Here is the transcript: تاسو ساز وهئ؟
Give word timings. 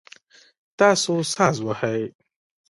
تاسو 0.79 1.13
ساز 1.33 1.57
وهئ؟ 1.65 2.01